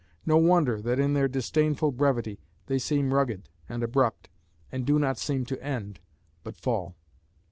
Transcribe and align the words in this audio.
No 0.25 0.35
wonder 0.37 0.81
that 0.81 0.97
in 0.97 1.13
their 1.13 1.27
disdainful 1.27 1.91
brevity 1.91 2.39
they 2.65 2.79
seem 2.79 3.13
rugged 3.13 3.49
and 3.69 3.83
abrupt, 3.83 4.29
"and 4.71 4.83
do 4.83 4.97
not 4.97 5.19
seem 5.19 5.45
to 5.45 5.63
end, 5.63 5.99
but 6.43 6.57
fall." 6.57 6.95